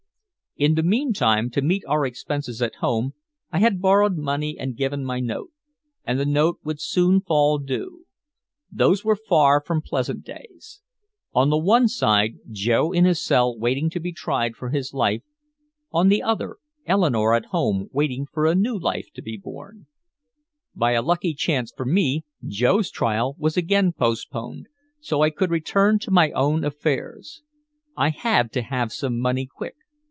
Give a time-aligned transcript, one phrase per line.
[0.57, 3.13] In the meantime, to meet our expenses at home,
[3.53, 5.49] I had borrowed money and given my note.
[6.03, 8.03] And the note would soon fall due.
[8.69, 10.81] Those were far from pleasant days.
[11.33, 15.23] On the one side Joe in his cell waiting to be tried for his life;
[15.89, 19.87] on the other, Eleanore at home waiting for a new life to be born.
[20.75, 24.67] By a lucky chance for me, Joe's trial was again postponed,
[24.99, 27.41] so I could return to my own affairs.
[27.95, 29.75] I had to have some money quick.